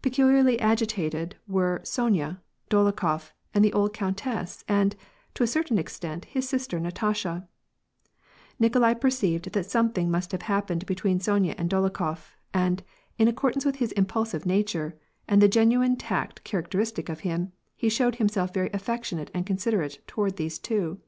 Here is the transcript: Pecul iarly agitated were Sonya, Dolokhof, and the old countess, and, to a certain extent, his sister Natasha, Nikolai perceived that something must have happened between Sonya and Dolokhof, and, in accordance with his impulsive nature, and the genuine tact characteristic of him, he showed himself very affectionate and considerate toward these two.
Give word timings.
Pecul 0.00 0.30
iarly 0.32 0.58
agitated 0.62 1.36
were 1.46 1.82
Sonya, 1.84 2.40
Dolokhof, 2.70 3.32
and 3.52 3.62
the 3.62 3.74
old 3.74 3.92
countess, 3.92 4.64
and, 4.66 4.96
to 5.34 5.42
a 5.42 5.46
certain 5.46 5.76
extent, 5.78 6.24
his 6.24 6.48
sister 6.48 6.80
Natasha, 6.80 7.46
Nikolai 8.58 8.94
perceived 8.94 9.52
that 9.52 9.70
something 9.70 10.10
must 10.10 10.32
have 10.32 10.40
happened 10.48 10.86
between 10.86 11.20
Sonya 11.20 11.54
and 11.58 11.68
Dolokhof, 11.68 12.34
and, 12.54 12.82
in 13.18 13.28
accordance 13.28 13.66
with 13.66 13.76
his 13.76 13.92
impulsive 13.92 14.46
nature, 14.46 14.98
and 15.28 15.42
the 15.42 15.48
genuine 15.48 15.96
tact 15.96 16.44
characteristic 16.44 17.10
of 17.10 17.20
him, 17.20 17.52
he 17.76 17.90
showed 17.90 18.14
himself 18.14 18.54
very 18.54 18.70
affectionate 18.72 19.30
and 19.34 19.44
considerate 19.44 20.02
toward 20.06 20.36
these 20.36 20.58
two. 20.58 20.98